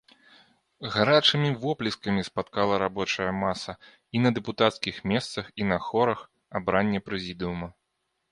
Гарачымі 0.93 1.49
воплескамі 1.65 2.21
спаткала 2.29 2.79
рабочая 2.83 3.27
маса, 3.43 3.71
і 4.19 4.23
на 4.25 4.29
дэпутацкіх 4.37 4.95
месцах 5.13 5.45
і 5.63 5.67
на 5.73 5.77
хорах, 5.89 6.19
абранне 6.61 6.99
прэзідыума. 7.11 7.67